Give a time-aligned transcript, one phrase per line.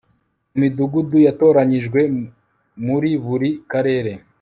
[0.51, 1.99] mu midugudu yatoranyijwe
[2.85, 4.11] muri buri karere